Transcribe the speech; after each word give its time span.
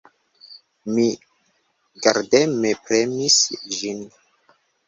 Mi 0.93 1.05
gardeme 2.07 2.73
premis 2.89 3.39
ĝin. 3.77 4.05